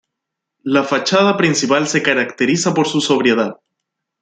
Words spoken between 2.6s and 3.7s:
por su sobriedad.